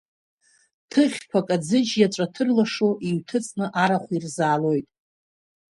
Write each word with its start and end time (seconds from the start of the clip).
Ҭыӷьқәак 0.89 1.47
аӡыжь 1.55 1.93
иаҵәа 1.97 2.25
ҭырлашо, 2.33 2.89
иҩҭыҵны 3.07 3.65
арахә 3.81 4.11
ирзаалоит. 4.15 4.87